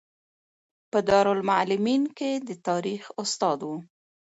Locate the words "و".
3.67-3.69